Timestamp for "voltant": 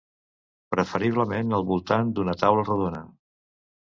1.73-2.11